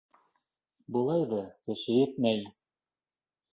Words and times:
Былай 0.95 1.27
ҙа 1.35 1.43
кеше 1.69 1.99
етмәй... 1.99 2.43